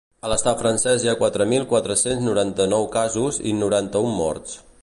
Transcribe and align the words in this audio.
A 0.27 0.29
l’estat 0.29 0.61
francès 0.63 1.03
hi 1.05 1.11
ha 1.11 1.15
quatre 1.19 1.47
mil 1.51 1.67
quatre-cents 1.75 2.25
noranta-nou 2.31 2.91
casos 2.99 3.41
i 3.53 3.57
noranta-un 3.63 4.21
morts. 4.23 4.61